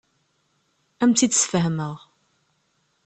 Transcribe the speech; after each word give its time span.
Ad 1.01 1.05
am-tt-id-sfehmeɣ. 1.07 1.95